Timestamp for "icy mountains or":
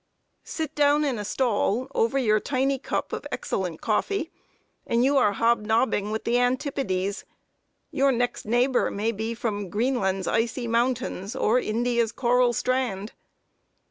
10.27-11.59